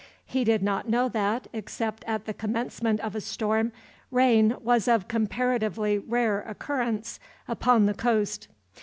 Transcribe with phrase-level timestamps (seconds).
[0.25, 3.71] He did not know that, except at the commencement of a storm,
[4.09, 8.47] rain was of comparatively rare occurrence upon the coast.